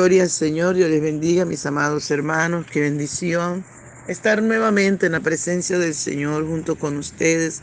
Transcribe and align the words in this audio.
Gloria 0.00 0.22
al 0.22 0.30
Señor, 0.30 0.76
Dios 0.76 0.88
les 0.88 1.02
bendiga, 1.02 1.44
mis 1.44 1.66
amados 1.66 2.10
hermanos, 2.10 2.64
qué 2.72 2.80
bendición 2.80 3.62
estar 4.08 4.42
nuevamente 4.42 5.04
en 5.04 5.12
la 5.12 5.20
presencia 5.20 5.78
del 5.78 5.92
Señor 5.92 6.46
junto 6.46 6.76
con 6.76 6.96
ustedes. 6.96 7.60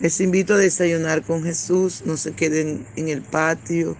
Les 0.00 0.20
invito 0.20 0.54
a 0.54 0.58
desayunar 0.58 1.22
con 1.22 1.44
Jesús, 1.44 2.02
no 2.04 2.16
se 2.16 2.32
queden 2.32 2.84
en 2.96 3.08
el 3.08 3.22
patio 3.22 3.96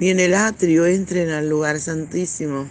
ni 0.00 0.08
en 0.08 0.20
el 0.20 0.32
atrio, 0.32 0.86
entren 0.86 1.28
al 1.28 1.50
lugar 1.50 1.78
santísimo. 1.80 2.66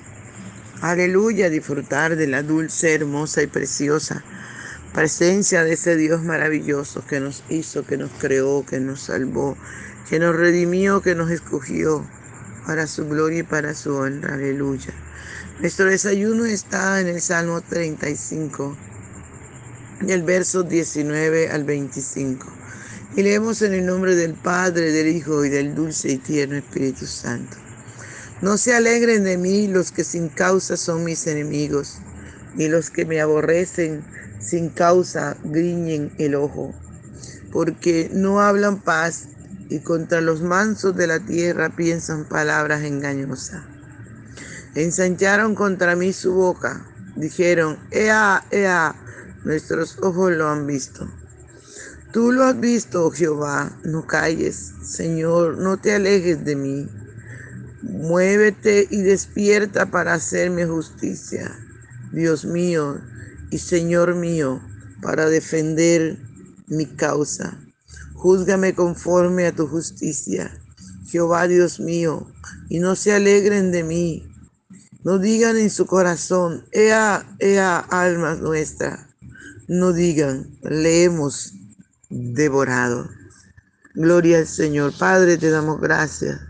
Aleluya, 0.82 1.52
disfrutar 1.52 2.16
de 2.16 2.26
la 2.26 2.42
dulce, 2.42 2.96
hermosa 2.96 3.44
y 3.44 3.48
preciosa 3.48 4.24
presencia 4.92 5.64
de 5.64 5.74
ese 5.74 5.96
Dios 5.98 6.24
maravilloso 6.24 7.06
que 7.06 7.20
nos 7.20 7.44
hizo, 7.50 7.86
que 7.86 7.98
nos 7.98 8.10
creó, 8.18 8.66
que 8.66 8.80
nos 8.80 9.02
salvó, 9.02 9.56
que 10.10 10.18
nos 10.18 10.36
redimió, 10.36 11.02
que 11.04 11.14
nos 11.14 11.30
escogió 11.30 12.04
para 12.68 12.86
su 12.86 13.08
gloria 13.08 13.40
y 13.40 13.44
para 13.44 13.74
su 13.74 13.96
honra. 13.96 14.34
Aleluya. 14.34 14.94
Nuestro 15.62 15.86
desayuno 15.86 16.44
está 16.46 17.00
en 17.00 17.08
el 17.08 17.22
Salmo 17.22 17.62
35, 17.62 18.76
del 20.02 20.24
verso 20.24 20.64
19 20.64 21.50
al 21.50 21.64
25. 21.64 22.46
Y 23.16 23.24
leemos 23.24 23.62
en 23.62 23.74
el 23.74 23.86
nombre 23.86 24.16
del 24.16 24.34
Padre, 24.34 24.92
del 24.92 25.08
Hijo 25.08 25.46
y 25.46 25.50
del 25.50 25.76
dulce 25.76 26.12
y 26.12 26.18
tierno 26.18 26.58
Espíritu 26.58 27.06
Santo. 27.06 27.56
No 28.42 28.58
se 28.58 28.76
alegren 28.76 29.24
de 29.24 29.38
mí 29.38 29.68
los 29.68 29.94
que 29.94 30.04
sin 30.04 30.28
causa 30.28 30.76
son 30.76 31.06
mis 31.06 31.26
enemigos, 31.26 32.00
ni 32.56 32.68
los 32.68 32.90
que 32.90 33.06
me 33.06 33.22
aborrecen 33.22 34.04
sin 34.42 34.70
causa 34.70 35.38
griñen 35.46 36.12
el 36.18 36.36
ojo, 36.36 36.76
porque 37.50 38.10
no 38.12 38.42
hablan 38.42 38.82
paz 38.82 39.30
y 39.70 39.80
contra 39.80 40.22
los 40.22 40.42
mansos 40.42 40.96
de 40.96 41.08
la 41.08 41.20
tierra 41.20 41.76
piensan 41.76 42.26
palabras 42.26 42.84
engañosas. 42.84 43.64
Ensancharon 44.76 45.56
contra 45.56 45.96
mí 45.96 46.14
su 46.14 46.34
boca, 46.34 46.86
dijeron, 47.16 47.80
Ea, 47.92 48.46
Ea, 48.52 48.96
nuestros 49.44 49.98
ojos 50.02 50.32
lo 50.32 50.50
han 50.50 50.68
visto. 50.68 51.10
Tú 52.12 52.32
lo 52.32 52.46
has 52.46 52.60
visto, 52.60 53.06
oh 53.06 53.12
Jehová, 53.12 53.78
no 53.84 54.08
calles, 54.08 54.74
Señor, 54.82 55.58
no 55.58 55.78
te 55.78 55.94
alejes 55.94 56.44
de 56.46 56.56
mí. 56.56 56.90
Muévete 57.82 58.88
y 58.90 59.02
despierta 59.02 59.88
para 59.88 60.14
hacerme 60.14 60.66
justicia, 60.66 61.54
Dios 62.12 62.46
mío 62.46 63.02
y 63.52 63.60
Señor 63.60 64.16
mío, 64.16 64.62
para 65.02 65.30
defender 65.30 66.18
mi 66.68 66.86
causa. 66.86 67.58
Júzgame 68.18 68.74
conforme 68.74 69.46
a 69.46 69.52
tu 69.52 69.68
justicia, 69.68 70.52
Jehová 71.06 71.48
Dios 71.48 71.80
mío, 71.80 72.26
y 72.68 72.80
no 72.80 72.96
se 72.96 73.14
alegren 73.14 73.72
de 73.72 73.84
mí. 73.84 74.28
No 75.04 75.20
digan 75.20 75.56
en 75.56 75.70
su 75.70 75.86
corazón, 75.86 76.66
ea, 76.72 77.24
ea, 77.38 77.78
alma 77.78 78.34
nuestra. 78.34 79.08
No 79.68 79.94
digan, 79.94 80.58
le 80.64 81.04
hemos 81.04 81.54
devorado. 82.10 83.08
Gloria 83.94 84.40
al 84.40 84.48
Señor. 84.48 84.98
Padre, 84.98 85.38
te 85.38 85.52
damos 85.52 85.80
gracias 85.80 86.42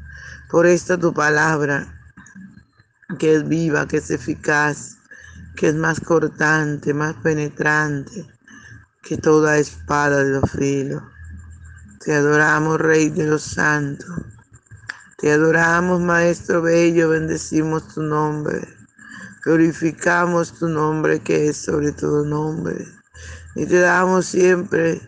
por 0.49 0.65
esta 0.65 0.97
tu 0.97 1.13
palabra, 1.13 2.01
que 3.19 3.35
es 3.35 3.47
viva, 3.47 3.85
que 3.89 3.97
es 3.97 4.09
eficaz, 4.09 4.95
que 5.57 5.67
es 5.67 5.75
más 5.75 5.99
cortante, 5.99 6.93
más 6.93 7.15
penetrante 7.15 8.25
que 9.03 9.17
toda 9.17 9.57
espada 9.57 10.23
de 10.23 10.39
los 10.39 10.49
filos. 10.51 11.03
Te 12.07 12.15
adoramos, 12.15 12.79
Rey 12.79 13.09
de 13.09 13.25
los 13.25 13.41
Santos. 13.41 14.07
Te 15.17 15.29
adoramos, 15.29 15.99
Maestro 15.99 16.61
Bello, 16.61 17.09
bendecimos 17.09 17.85
tu 17.89 18.01
nombre. 18.01 18.65
Glorificamos 19.43 20.53
tu 20.57 20.69
nombre 20.69 21.19
que 21.19 21.49
es 21.49 21.57
sobre 21.57 21.91
todo 21.91 22.23
nombre. 22.23 22.87
Y 23.55 23.65
te 23.65 23.81
damos 23.81 24.25
siempre, 24.25 25.01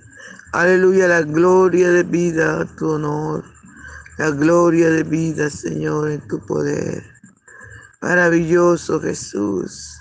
aleluya, 0.52 1.08
la 1.08 1.22
gloria 1.22 1.90
de 1.90 2.04
vida, 2.04 2.66
tu 2.76 2.90
honor. 2.90 3.46
La 4.18 4.32
gloria 4.32 4.90
de 4.90 5.04
vida, 5.04 5.50
Señor, 5.50 6.12
en 6.12 6.28
tu 6.28 6.46
poder. 6.46 7.02
Maravilloso 8.02 9.00
Jesús. 9.00 9.98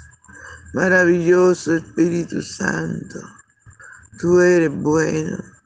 Maravilloso 0.75 1.77
Espíritu 1.77 2.43
Santo. 2.43 3.21
Tú 4.19 4.41
eres 4.41 4.73
bueno 4.73 5.58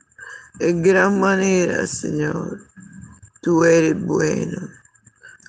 en 0.60 0.82
gran 0.82 1.20
manera, 1.20 1.86
Señor. 1.86 2.66
Tú 3.40 3.64
eres 3.64 4.00
bueno. 4.00 4.68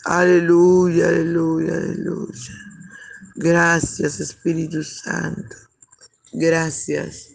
Aleluya, 0.06 1.09
aleluya, 1.09 1.75
aleluya. 1.75 2.53
Gracias, 3.36 4.19
Espíritu 4.19 4.84
Santo. 4.84 5.56
Gracias. 6.31 7.30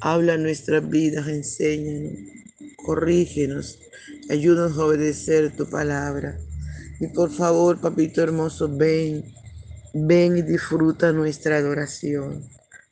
Habla 0.00 0.38
nuestras 0.38 0.88
vidas, 0.88 1.28
enséñanos, 1.28 2.12
corrígenos, 2.84 3.78
ayúdanos 4.30 4.78
a 4.78 4.86
obedecer 4.86 5.54
tu 5.56 5.68
palabra. 5.68 6.38
Y 7.00 7.08
por 7.08 7.30
favor, 7.30 7.80
papito 7.80 8.22
hermoso, 8.22 8.68
ven, 8.74 9.24
ven 9.92 10.38
y 10.38 10.42
disfruta 10.42 11.12
nuestra 11.12 11.56
adoración. 11.56 12.48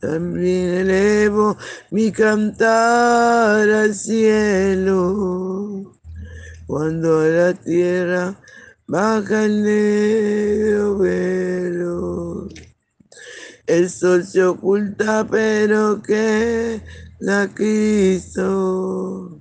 También 0.00 0.70
elevo 0.70 1.58
mi 1.90 2.10
cantar 2.10 3.68
al 3.68 3.94
cielo, 3.94 5.94
cuando 6.66 7.20
a 7.20 7.26
la 7.26 7.52
tierra 7.52 8.40
baja 8.86 9.44
el 9.44 9.62
negro 9.62 10.96
velo. 10.96 12.48
El 13.66 13.90
sol 13.90 14.24
se 14.24 14.42
oculta, 14.42 15.26
pero 15.30 16.02
que 16.02 16.80
la 17.18 17.46
Cristo. 17.54 19.38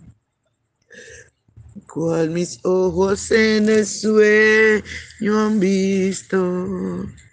Cual 1.88 2.32
mis 2.32 2.60
ojos 2.64 3.32
en 3.32 3.70
el 3.70 3.86
sueño 3.86 5.40
han 5.40 5.58
visto 5.58 7.08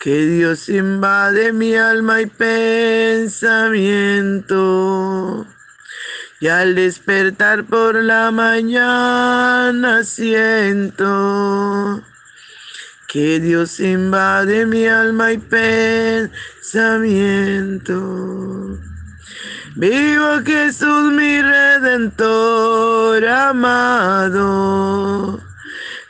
que 0.00 0.26
Dios 0.26 0.68
invade 0.70 1.52
mi 1.52 1.76
alma 1.76 2.22
y 2.22 2.26
pensamiento. 2.26 3.46
Y 6.40 6.48
al 6.48 6.74
despertar 6.74 7.64
por 7.64 7.94
la 7.96 8.30
mañana 8.30 10.02
siento 10.04 12.02
que 13.08 13.40
Dios 13.40 13.78
invade 13.78 14.64
mi 14.64 14.86
alma 14.86 15.32
y 15.32 15.38
pensamiento. 15.38 16.30
Vivo 19.76 20.40
Jesús 20.46 21.12
mi 21.12 21.42
redentor 21.42 23.26
amado, 23.26 24.60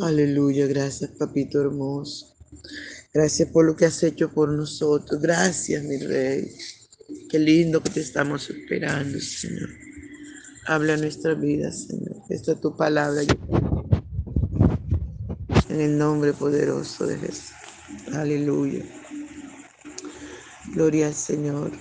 Aleluya, 0.00 0.66
gracias 0.66 1.10
papito 1.12 1.60
hermoso. 1.60 2.36
Gracias 3.14 3.48
por 3.48 3.64
lo 3.64 3.74
que 3.74 3.86
has 3.86 4.02
hecho 4.02 4.30
por 4.30 4.50
nosotros. 4.50 5.22
Gracias, 5.22 5.82
mi 5.84 5.96
rey. 5.96 6.54
Qué 7.30 7.38
lindo 7.38 7.82
que 7.82 7.88
te 7.88 8.00
estamos 8.00 8.50
esperando, 8.50 9.18
Señor. 9.18 9.70
Habla 10.66 10.98
nuestra 10.98 11.32
vida, 11.32 11.72
Señor. 11.72 12.16
Esta 12.28 12.52
es 12.52 12.60
tu 12.60 12.76
palabra. 12.76 13.22
En 15.70 15.80
el 15.80 15.96
nombre 15.96 16.34
poderoso 16.34 17.06
de 17.06 17.16
Jesús. 17.16 17.52
Aleluya. 18.12 18.84
Gloria 20.74 21.06
al 21.06 21.14
Señor. 21.14 21.72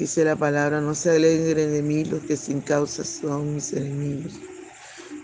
Dice 0.00 0.24
la 0.24 0.34
palabra, 0.34 0.80
no 0.80 0.94
se 0.94 1.10
alegren 1.10 1.74
de 1.74 1.82
mí 1.82 2.06
los 2.06 2.22
que 2.22 2.34
sin 2.34 2.62
causa 2.62 3.04
son 3.04 3.56
mis 3.56 3.74
enemigos. 3.74 4.32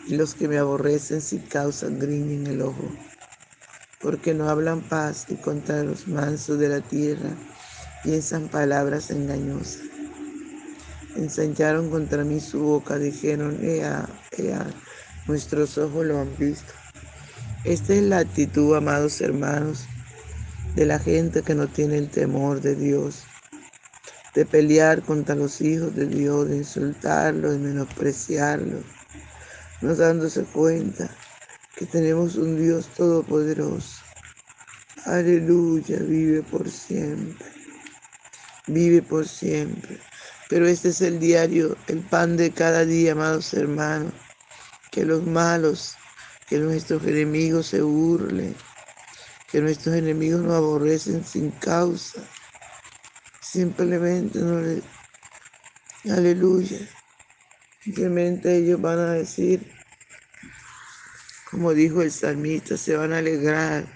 Y 0.07 0.17
los 0.17 0.35
que 0.35 0.49
me 0.49 0.59
aborrecen 0.59 1.23
sin 1.23 1.41
causa 1.41 1.87
griñen 1.89 2.47
el 2.47 2.61
ojo. 2.61 2.87
Porque 4.03 4.35
no 4.35 4.51
hablan 4.51 4.83
paz 4.83 5.25
y 5.31 5.37
contra 5.37 5.83
los 5.83 6.07
mansos 6.09 6.59
de 6.59 6.69
la 6.69 6.83
tierra 6.83 7.31
piensan 8.05 8.49
palabras 8.49 9.11
engañosas. 9.11 9.81
Ensancharon 11.17 11.89
contra 11.89 12.23
mí 12.23 12.39
su 12.39 12.61
boca, 12.61 12.99
dijeron, 12.99 13.59
ea, 13.63 14.07
ea, 14.33 14.67
nuestros 15.27 15.79
ojos 15.79 16.05
lo 16.05 16.21
han 16.21 16.37
visto. 16.37 16.75
Esta 17.65 17.95
es 17.95 18.03
la 18.03 18.19
actitud, 18.19 18.77
amados 18.77 19.23
hermanos, 19.23 19.87
de 20.75 20.85
la 20.85 20.99
gente 20.99 21.41
que 21.41 21.55
no 21.55 21.67
tiene 21.67 21.97
el 21.97 22.11
temor 22.11 22.61
de 22.61 22.77
Dios, 22.77 23.25
de 24.37 24.47
pelear 24.47 25.03
contra 25.03 25.35
los 25.35 25.61
hijos 25.61 25.97
de 25.97 26.07
Dios, 26.07 26.49
de 26.49 26.59
insultarlos, 26.59 27.55
de 27.55 27.59
menospreciarlos, 27.59 28.85
no 29.81 29.97
dándose 29.97 30.45
cuenta 30.45 31.11
que 31.75 31.87
tenemos 31.87 32.37
un 32.37 32.57
Dios 32.57 32.87
todopoderoso. 32.97 34.01
Aleluya, 35.07 35.99
vive 35.99 36.43
por 36.45 36.71
siempre 36.71 37.57
vive 38.67 39.03
por 39.03 39.27
siempre. 39.27 39.99
Pero 40.49 40.67
este 40.67 40.91
es 40.91 41.01
el 41.01 41.19
diario, 41.19 41.77
el 41.89 42.01
pan 42.01 42.37
de 42.37 42.51
cada 42.51 42.85
día, 42.85 43.13
amados 43.13 43.53
hermanos. 43.55 44.13
Que 44.91 45.05
los 45.05 45.25
malos, 45.25 45.97
que 46.49 46.59
nuestros 46.59 47.05
enemigos 47.05 47.69
se 47.69 47.83
burlen, 47.83 48.55
que 49.51 49.61
nuestros 49.61 49.95
enemigos 49.97 50.41
nos 50.43 50.55
aborrecen 50.55 51.25
sin 51.25 51.51
causa. 51.51 52.23
Simplemente 53.57 54.39
no 54.39 54.61
les... 54.61 54.83
Aleluya. 56.13 56.77
Simplemente 57.83 58.55
ellos 58.55 58.79
van 58.83 58.99
a 58.99 59.13
decir, 59.13 59.67
como 61.51 61.73
dijo 61.73 62.03
el 62.03 62.11
salmista, 62.13 62.77
se 62.77 62.99
van 62.99 63.15
a 63.15 63.19
alegrar, 63.19 63.87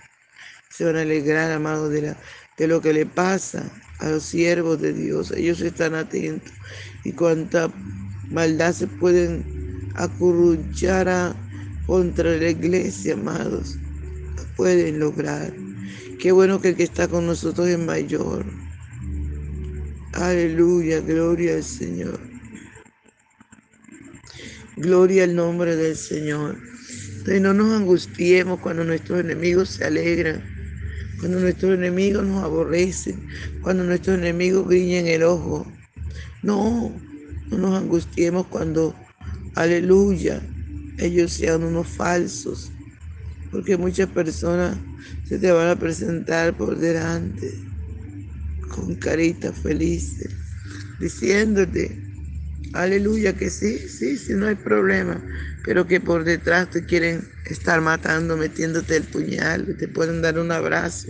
se 0.71 0.87
van 0.87 0.97
a 0.97 1.03
alegrar, 1.03 1.51
amados, 1.51 1.91
de, 1.91 2.01
la, 2.01 2.17
de 2.57 2.69
lo 2.69 2.81
que 2.81 2.95
le 2.95 3.05
pasa 3.05 3.71
a 3.99 4.09
los 4.09 4.23
siervos 4.23 4.81
de 4.81 4.95
Dios. 4.95 5.31
Ellos 5.33 5.61
están 5.61 5.95
atentos 5.95 6.55
y 7.05 7.13
cuánta 7.13 7.71
maldad 8.31 8.73
se 8.73 8.87
pueden 8.87 9.45
acurruchar 9.95 11.37
contra 11.87 12.35
la 12.35 12.49
iglesia, 12.49 13.13
amados, 13.13 13.77
pueden 14.57 15.01
lograr. 15.01 15.53
Qué 16.19 16.33
bueno 16.33 16.63
que 16.63 16.71
el 16.71 16.77
que 16.77 16.85
está 16.85 17.09
con 17.09 17.27
nosotros 17.27 17.69
es 17.69 17.79
mayor. 17.79 18.60
Aleluya, 20.21 21.01
gloria 21.01 21.55
al 21.55 21.65
Señor. 21.65 22.21
Gloria 24.77 25.25
al 25.25 25.35
nombre 25.35 25.77
del 25.77 25.97
Señor. 25.97 26.59
Entonces 27.13 27.41
no 27.41 27.55
nos 27.55 27.73
angustiemos 27.73 28.61
cuando 28.61 28.85
nuestros 28.85 29.21
enemigos 29.21 29.71
se 29.71 29.87
alegran 29.87 30.45
cuando 31.19 31.41
nuestros 31.41 31.75
enemigos 31.75 32.27
nos 32.27 32.45
aborrecen, 32.45 33.27
cuando 33.63 33.83
nuestros 33.85 34.19
enemigos 34.19 34.67
brillen 34.67 35.07
el 35.07 35.23
ojo. 35.23 35.67
No, 36.43 36.95
no 37.49 37.57
nos 37.57 37.79
angustiemos 37.79 38.47
cuando, 38.49 38.95
aleluya, 39.55 40.43
ellos 40.99 41.33
sean 41.33 41.65
unos 41.65 41.87
falsos, 41.89 42.71
porque 43.51 43.79
muchas 43.79 44.11
personas 44.11 44.77
se 45.27 45.39
te 45.39 45.51
van 45.51 45.69
a 45.69 45.77
presentar 45.77 46.55
por 46.55 46.77
delante 46.77 47.70
con 48.71 48.95
caritas 48.95 49.59
felices, 49.59 50.33
diciéndote, 51.01 52.03
aleluya, 52.73 53.37
que 53.37 53.51
sí, 53.51 53.79
sí, 53.79 54.17
sí, 54.17 54.35
no 54.35 54.47
hay 54.47 54.55
problema, 54.55 55.23
pero 55.65 55.87
que 55.87 56.01
por 56.01 56.25
detrás 56.25 56.71
te 56.71 56.85
quieren 56.85 57.21
estar 57.47 57.81
matando, 57.81 58.37
metiéndote 58.37 58.97
el 58.97 59.05
puñal, 59.05 59.77
te 59.77 59.89
pueden 59.89 60.23
dar 60.23 60.39
un 60.39 60.53
abrazo 60.53 61.09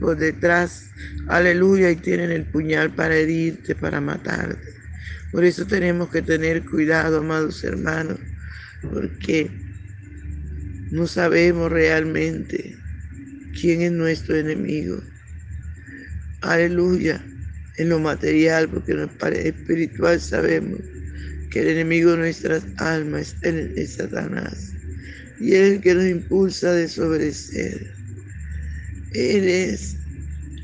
por 0.00 0.16
detrás, 0.16 0.90
aleluya, 1.28 1.90
y 1.90 1.96
tienen 1.96 2.32
el 2.32 2.44
puñal 2.46 2.94
para 2.94 3.16
herirte, 3.16 3.74
para 3.74 4.00
matarte. 4.00 4.74
Por 5.30 5.44
eso 5.44 5.66
tenemos 5.66 6.10
que 6.10 6.22
tener 6.22 6.64
cuidado, 6.64 7.18
amados 7.18 7.62
hermanos, 7.62 8.18
porque 8.82 9.50
no 10.90 11.06
sabemos 11.06 11.70
realmente 11.70 12.76
quién 13.60 13.82
es 13.82 13.92
nuestro 13.92 14.36
enemigo. 14.36 15.02
Aleluya, 16.42 17.24
en 17.78 17.88
lo 17.88 17.98
material, 17.98 18.68
porque 18.68 18.92
en 18.92 18.98
lo 18.98 19.28
espiritual 19.28 20.20
sabemos 20.20 20.80
que 21.50 21.60
el 21.60 21.68
enemigo 21.68 22.12
de 22.12 22.18
nuestras 22.18 22.66
almas 22.76 23.36
es 23.42 23.94
Satanás 23.94 24.72
y 25.40 25.54
es 25.54 25.72
el 25.74 25.80
que 25.80 25.94
nos 25.94 26.04
impulsa 26.06 26.70
a 26.70 26.74
desobedecer. 26.74 27.94
Él 29.12 29.48
es, 29.48 29.96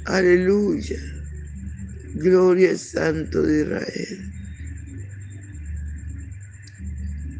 aleluya, 0.04 0.98
gloria 2.14 2.70
al 2.70 2.78
Santo 2.78 3.42
de 3.42 3.62
Israel. 3.62 4.32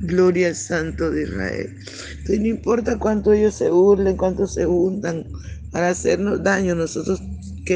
Gloria 0.03 0.49
al 0.49 0.57
Santo 0.57 1.11
de 1.11 1.23
Israel. 1.23 1.77
Entonces 2.11 2.41
no 2.41 2.47
importa 2.47 2.99
cuánto 2.99 3.33
ellos 3.33 3.55
se 3.55 3.69
burlen, 3.69 4.17
cuánto 4.17 4.47
se 4.47 4.65
juntan 4.65 5.27
para 5.71 5.91
hacernos 5.91 6.43
daño, 6.43 6.75
nosotros 6.75 7.21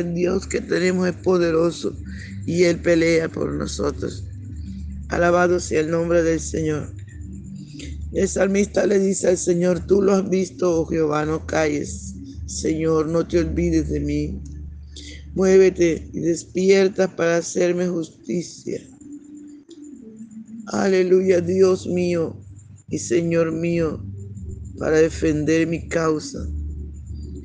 Dios 0.02 0.46
que 0.46 0.60
tenemos 0.60 1.08
es 1.08 1.14
poderoso 1.16 1.96
y 2.46 2.64
Él 2.64 2.80
pelea 2.80 3.28
por 3.28 3.52
nosotros. 3.52 4.24
Alabado 5.08 5.60
sea 5.60 5.80
el 5.80 5.90
nombre 5.90 6.22
del 6.22 6.40
Señor. 6.40 6.92
El 8.12 8.28
salmista 8.28 8.86
le 8.86 8.98
dice 8.98 9.28
al 9.28 9.38
Señor, 9.38 9.86
tú 9.86 10.00
lo 10.00 10.12
has 10.14 10.28
visto, 10.28 10.80
oh 10.80 10.86
Jehová, 10.86 11.26
no 11.26 11.46
calles. 11.46 12.14
Señor, 12.46 13.08
no 13.08 13.26
te 13.26 13.40
olvides 13.40 13.88
de 13.88 14.00
mí. 14.00 14.40
Muévete 15.34 16.08
y 16.12 16.20
despierta 16.20 17.14
para 17.14 17.36
hacerme 17.36 17.88
justicia. 17.88 18.80
Aleluya, 20.68 21.40
Dios 21.40 21.86
mío 21.86 22.36
y 22.88 22.98
Señor 22.98 23.52
mío, 23.52 24.02
para 24.78 24.98
defender 24.98 25.66
mi 25.66 25.88
causa. 25.88 26.48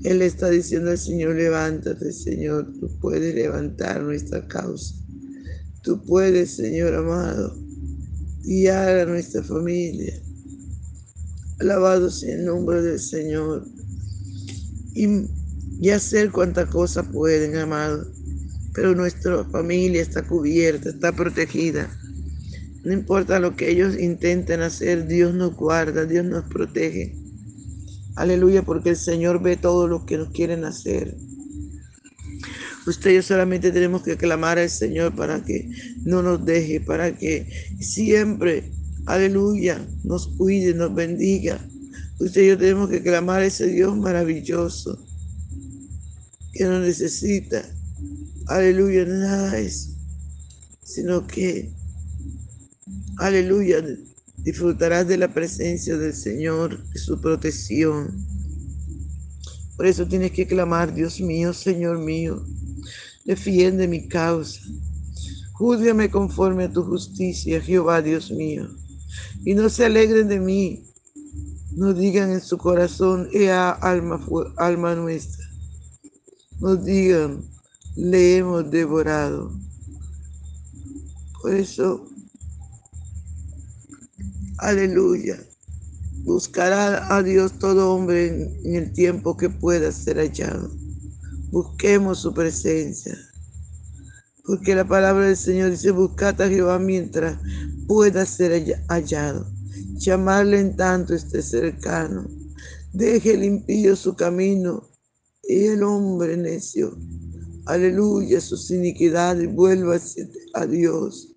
Él 0.04 0.22
está 0.24 0.50
diciendo 0.50 0.90
al 0.90 0.98
Señor, 0.98 1.36
levántate, 1.36 2.12
Señor, 2.12 2.74
tú 2.80 2.90
puedes 3.00 3.36
levantar 3.36 4.02
nuestra 4.02 4.48
causa. 4.48 4.96
Tú 5.84 6.04
puedes, 6.04 6.56
Señor 6.56 6.96
amado, 6.96 7.56
guiar 8.44 9.00
a 9.00 9.06
nuestra 9.06 9.44
familia. 9.44 10.14
Alabado 11.60 12.10
sea 12.10 12.36
el 12.36 12.46
nombre 12.46 12.82
del 12.82 13.00
Señor. 13.00 13.68
Y, 14.96 15.28
y 15.80 15.90
hacer 15.92 16.32
cuanta 16.32 16.66
cosa 16.66 17.04
pueden, 17.04 17.56
amado. 17.58 18.12
Pero 18.74 18.96
nuestra 18.96 19.44
familia 19.46 20.02
está 20.02 20.24
cubierta, 20.28 20.90
está 20.90 21.12
protegida. 21.12 21.90
No 22.84 22.94
importa 22.94 23.40
lo 23.40 23.56
que 23.56 23.70
ellos 23.70 23.96
intenten 24.00 24.62
hacer, 24.62 25.08
Dios 25.08 25.36
nos 25.36 25.56
guarda, 25.56 26.06
Dios 26.06 26.26
nos 26.26 26.46
protege. 26.46 27.21
Aleluya, 28.16 28.64
porque 28.64 28.90
el 28.90 28.98
Señor 28.98 29.42
ve 29.42 29.58
todo 29.58 29.88
lo 29.88 30.06
que 30.06 30.18
nos 30.18 30.30
quieren 30.32 30.66
hacer. 30.66 31.18
Usted 32.88 33.12
y 33.12 33.16
yo 33.16 33.24
solamente 33.24 33.72
tenemos 33.72 34.02
que 34.02 34.18
clamar 34.18 34.58
al 34.58 34.70
Señor 34.70 35.16
para 35.16 35.44
que 35.44 35.70
no 36.04 36.24
nos 36.24 36.44
deje, 36.44 36.82
para 36.82 37.16
que 37.16 37.48
siempre, 37.80 38.72
aleluya, 39.06 39.86
nos 40.04 40.28
cuide, 40.30 40.74
nos 40.74 40.94
bendiga. 40.94 41.60
Usted 42.20 42.48
yo 42.48 42.58
tenemos 42.58 42.90
que 42.90 43.02
clamar 43.02 43.42
a 43.42 43.46
ese 43.46 43.68
Dios 43.68 43.96
maravilloso 43.98 45.04
que 46.54 46.66
no 46.66 46.80
necesita, 46.80 47.64
aleluya, 48.48 49.06
nada 49.06 49.52
de 49.52 49.72
sino 50.84 51.26
que, 51.26 51.72
aleluya, 53.18 53.82
Disfrutarás 54.44 55.08
de 55.08 55.18
la 55.18 55.34
presencia 55.34 55.98
del 55.98 56.14
Señor, 56.14 56.84
de 56.90 57.00
su 57.00 57.20
protección. 57.22 58.26
Por 59.78 59.86
eso 59.86 60.08
tienes 60.08 60.32
que 60.32 60.48
clamar, 60.48 60.94
Dios 60.94 61.22
mío, 61.22 61.54
Señor 61.54 62.00
mío, 62.00 62.44
defiende 63.26 63.88
mi 63.88 64.08
causa. 64.08 64.62
Júzgame 65.54 66.10
conforme 66.10 66.66
a 66.66 66.72
tu 66.72 66.84
justicia, 66.84 67.62
Jehová, 67.62 68.02
Dios 68.02 68.32
mío. 68.32 68.68
Y 69.46 69.54
no 69.54 69.70
se 69.70 69.86
alegren 69.86 70.28
de 70.28 70.40
mí, 70.40 70.84
no 71.72 71.94
digan 71.94 72.32
en 72.32 72.42
su 72.42 72.58
corazón, 72.58 73.30
ea 73.34 73.70
alma, 73.70 74.26
alma 74.58 74.96
nuestra. 74.96 75.46
No 76.60 76.76
digan, 76.76 77.44
le 77.96 78.38
hemos 78.38 78.70
devorado. 78.70 79.52
Por 81.42 81.56
eso 81.56 82.11
Aleluya. 84.62 85.40
Buscará 86.24 87.16
a 87.16 87.24
Dios 87.24 87.58
todo 87.58 87.96
hombre 87.96 88.28
en, 88.64 88.76
el 88.76 88.94
tiempo 88.94 89.36
que 89.36 89.50
pueda 89.50 89.92
ser 89.92 90.18
hallado. 90.18 90.70
Busquemos 91.50 92.20
su 92.20 92.32
presencia. 92.32 93.18
Porque 94.46 94.76
la 94.76 94.88
palabra 94.88 95.26
del 95.26 95.38
Señor 95.38 95.72
dice, 95.72 95.90
buscad 95.90 96.40
a 96.40 96.48
Jehová 96.48 96.78
mientras 96.78 97.40
pueda 97.88 98.24
ser 98.24 98.64
hallado. 98.88 99.48
Llamarle 99.96 100.60
en 100.60 100.76
tanto 100.76 101.16
esté 101.16 101.42
cercano. 101.42 102.30
Deje 102.94 103.34
el 103.34 103.44
impío 103.44 103.96
su 103.96 104.16
camino 104.16 104.88
y 105.42 105.66
el 105.66 105.82
hombre 105.82 106.38
necio. 106.38 106.96
Aleluya, 107.66 108.40
sus 108.40 108.70
iniquidades, 108.70 109.52
vuélvase 109.52 110.30
a 110.54 110.68
Dios. 110.68 111.34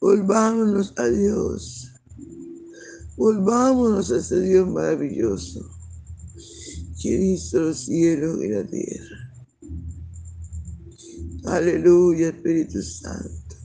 Volvámonos 0.00 0.92
a 0.96 1.06
Dios. 1.06 1.87
Volvámonos 3.18 4.12
a 4.12 4.18
ese 4.18 4.40
Dios 4.42 4.68
maravilloso, 4.68 5.68
quien 7.02 7.20
hizo 7.20 7.60
los 7.60 7.80
cielos 7.80 8.38
y 8.44 8.48
la 8.48 8.64
tierra. 8.64 9.34
Aleluya, 11.46 12.28
Espíritu 12.28 12.80
Santo. 12.80 13.56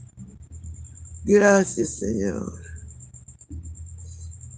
Gracias, 1.24 2.00
Señor. 2.00 2.52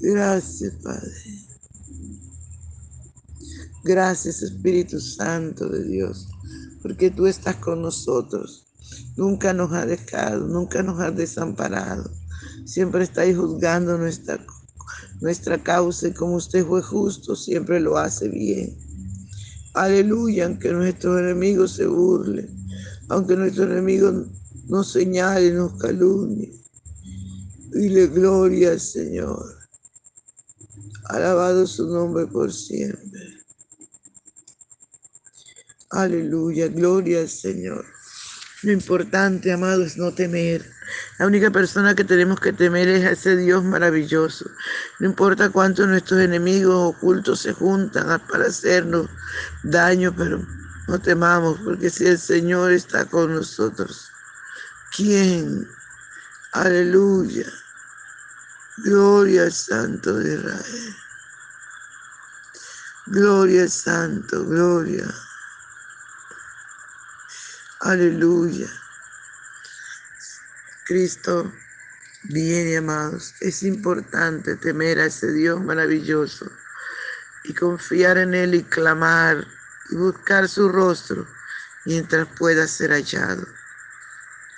Gracias, 0.00 0.72
Padre. 0.82 1.46
Gracias, 3.84 4.42
Espíritu 4.42 4.98
Santo 4.98 5.68
de 5.68 5.84
Dios, 5.84 6.26
porque 6.80 7.10
tú 7.10 7.26
estás 7.26 7.56
con 7.56 7.82
nosotros. 7.82 8.66
Nunca 9.14 9.52
nos 9.52 9.72
has 9.72 9.88
dejado, 9.88 10.46
nunca 10.48 10.82
nos 10.82 10.98
has 11.00 11.14
desamparado. 11.14 12.10
Siempre 12.64 13.04
estáis 13.04 13.36
juzgando 13.36 13.98
nuestra 13.98 14.44
nuestra 15.20 15.62
causa 15.62 16.08
y 16.08 16.12
como 16.12 16.36
usted 16.36 16.64
fue 16.66 16.82
justo, 16.82 17.34
siempre 17.34 17.80
lo 17.80 17.96
hace 17.96 18.28
bien. 18.28 18.76
Aleluya, 19.74 20.46
aunque 20.46 20.72
nuestros 20.72 21.20
enemigos 21.20 21.72
se 21.72 21.86
burlen, 21.86 22.48
aunque 23.08 23.36
nuestros 23.36 23.70
enemigos 23.70 24.26
nos 24.68 24.92
señalen, 24.92 25.56
nos 25.56 25.74
calumnien. 25.74 26.52
Dile 27.72 28.06
gloria 28.06 28.72
al 28.72 28.80
Señor. 28.80 29.44
Alabado 31.04 31.66
su 31.66 31.86
nombre 31.86 32.26
por 32.26 32.52
siempre. 32.52 33.20
Aleluya, 35.90 36.68
gloria 36.68 37.20
al 37.20 37.28
Señor. 37.28 37.84
Lo 38.62 38.72
importante, 38.72 39.52
amado, 39.52 39.84
es 39.84 39.96
no 39.96 40.12
temer. 40.12 40.75
La 41.18 41.26
única 41.26 41.50
persona 41.50 41.94
que 41.94 42.04
tenemos 42.04 42.40
que 42.40 42.52
temer 42.52 42.88
es 42.88 43.04
a 43.04 43.10
ese 43.10 43.36
Dios 43.36 43.64
maravilloso. 43.64 44.50
No 44.98 45.06
importa 45.06 45.50
cuánto 45.50 45.86
nuestros 45.86 46.20
enemigos 46.20 46.94
ocultos 46.94 47.40
se 47.40 47.52
juntan 47.52 48.20
para 48.28 48.46
hacernos 48.46 49.08
daño, 49.62 50.14
pero 50.16 50.44
no 50.88 50.98
temamos, 50.98 51.58
porque 51.64 51.90
si 51.90 52.06
el 52.06 52.18
Señor 52.18 52.72
está 52.72 53.04
con 53.04 53.34
nosotros, 53.34 54.10
¿quién? 54.94 55.68
Aleluya. 56.52 57.46
Gloria 58.78 59.42
al 59.44 59.52
Santo 59.52 60.14
de 60.14 60.34
Israel. 60.34 60.96
Gloria 63.06 63.62
al 63.62 63.70
Santo, 63.70 64.44
gloria. 64.44 65.06
Aleluya. 67.80 68.68
Cristo 70.86 71.52
viene, 72.22 72.76
amados. 72.76 73.34
Es 73.40 73.64
importante 73.64 74.54
temer 74.54 75.00
a 75.00 75.06
ese 75.06 75.32
Dios 75.32 75.60
maravilloso 75.60 76.48
y 77.42 77.54
confiar 77.54 78.18
en 78.18 78.34
Él 78.34 78.54
y 78.54 78.62
clamar 78.62 79.44
y 79.90 79.96
buscar 79.96 80.48
su 80.48 80.68
rostro 80.68 81.26
mientras 81.86 82.28
pueda 82.38 82.68
ser 82.68 82.92
hallado. 82.92 83.48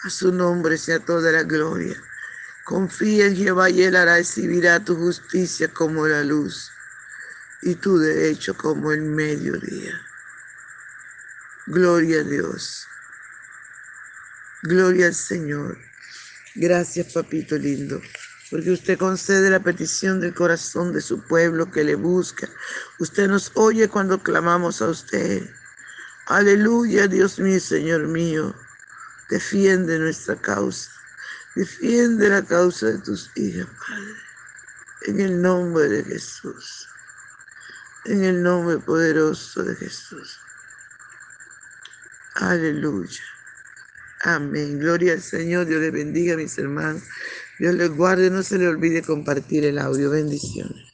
A 0.04 0.11
su 0.11 0.30
nombre 0.30 0.76
sea 0.76 0.99
toda 1.00 1.32
la 1.32 1.44
gloria. 1.44 1.97
Confía 2.64 3.26
en 3.26 3.37
Jehová 3.37 3.70
y 3.70 3.85
Él 3.85 3.97
hará 3.97 4.16
recibirá 4.16 4.85
tu 4.85 4.97
justicia 4.97 5.73
como 5.73 6.06
la 6.06 6.23
luz 6.25 6.70
y 7.62 7.75
tu 7.75 7.99
derecho 7.99 8.54
como 8.54 8.92
el 8.92 9.00
mediodía. 9.00 9.99
Gloria 11.66 12.20
a 12.20 12.25
Dios. 12.25 12.87
Gloria 14.62 15.06
al 15.06 15.14
Señor. 15.14 15.88
Gracias, 16.60 17.12
papito 17.12 17.56
lindo, 17.56 18.02
porque 18.50 18.72
usted 18.72 18.98
concede 18.98 19.48
la 19.48 19.62
petición 19.62 20.20
del 20.20 20.34
corazón 20.34 20.92
de 20.92 21.00
su 21.00 21.22
pueblo 21.22 21.70
que 21.70 21.84
le 21.84 21.94
busca. 21.94 22.48
Usted 22.98 23.28
nos 23.28 23.52
oye 23.54 23.86
cuando 23.86 24.20
clamamos 24.20 24.82
a 24.82 24.88
usted. 24.88 25.48
Aleluya, 26.26 27.06
Dios 27.06 27.38
mío, 27.38 27.60
Señor 27.60 28.08
mío. 28.08 28.56
Defiende 29.30 30.00
nuestra 30.00 30.34
causa. 30.34 30.90
Defiende 31.54 32.28
la 32.28 32.44
causa 32.44 32.86
de 32.86 32.98
tus 32.98 33.30
hijas, 33.36 33.68
Padre. 33.86 34.14
En 35.02 35.20
el 35.20 35.40
nombre 35.40 35.88
de 35.88 36.02
Jesús. 36.02 36.88
En 38.04 38.24
el 38.24 38.42
nombre 38.42 38.78
poderoso 38.78 39.62
de 39.62 39.76
Jesús. 39.76 40.40
Aleluya. 42.34 43.38
Amén. 44.28 44.78
Gloria 44.78 45.14
al 45.14 45.23
Señor. 45.23 45.66
Dios 45.66 45.80
le 45.80 45.90
bendiga, 45.90 46.37
mis 46.37 46.58
hermanos. 46.58 47.02
Dios 47.58 47.75
les 47.75 47.90
guarde. 47.90 48.30
No 48.30 48.42
se 48.42 48.58
le 48.58 48.68
olvide 48.68 49.00
compartir 49.02 49.64
el 49.64 49.78
audio. 49.78 50.11
Bendiciones. 50.11 50.88